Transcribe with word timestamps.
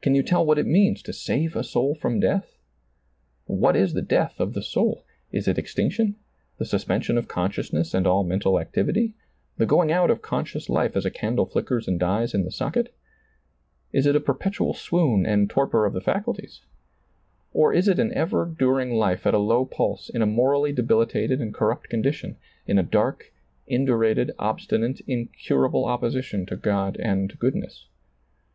Can 0.00 0.14
you 0.14 0.22
tell 0.22 0.46
what 0.46 0.56
it 0.58 0.64
means 0.66 1.02
to 1.02 1.12
save 1.12 1.54
a 1.54 1.62
soul 1.62 1.94
from 1.94 2.20
death? 2.20 2.56
What 3.44 3.76
is 3.76 3.92
the 3.92 4.00
death 4.00 4.40
of 4.40 4.54
the 4.54 4.62
soul? 4.62 5.04
Is 5.30 5.46
it 5.46 5.58
extinction, 5.58 6.16
the 6.56 6.64
suspen 6.64 7.02
sion 7.02 7.18
of 7.18 7.28
consciousness 7.28 7.92
and 7.92 8.06
all 8.06 8.24
mental 8.24 8.58
activity, 8.58 9.12
the 9.58 9.66
going 9.66 9.92
out 9.92 10.10
of 10.10 10.22
conscious 10.22 10.70
life 10.70 10.96
as 10.96 11.04
a 11.04 11.10
candle 11.10 11.44
flickers 11.44 11.86
and 11.86 12.00
^lailizccbvGoOgle 12.00 12.32
THE 12.32 12.38
VALUE 12.38 12.40
OF 12.44 12.44
THE 12.46 12.50
SOUL 12.50 12.66
135 12.66 12.70
dies 12.78 12.84
in 12.86 12.86
the 12.86 12.90
socket? 12.94 12.94
Is 13.92 14.06
it 14.06 14.16
a 14.16 14.20
perpetual 14.20 14.72
swoon 14.72 15.26
and 15.26 15.50
torpor 15.50 15.84
of 15.84 15.92
the 15.92 16.00
&cuhies? 16.00 16.60
Or 17.52 17.74
is 17.74 17.88
it 17.88 17.98
an 17.98 18.14
ever 18.14 18.46
during 18.46 18.94
life 18.94 19.26
at 19.26 19.34
a 19.34 19.38
low 19.38 19.66
pulse, 19.66 20.08
in 20.08 20.22
a 20.22 20.26
morally 20.26 20.72
debilitated 20.72 21.42
and 21.42 21.52
corrupt 21.52 21.90
condition, 21.90 22.38
in 22.66 22.78
a 22.78 22.82
dark, 22.82 23.34
indurated, 23.66 24.30
obstinate, 24.38 25.02
incurable 25.06 25.84
opposition 25.84 26.46
to 26.46 26.56
God 26.56 26.96
and 26.98 27.38
goodness 27.38 27.84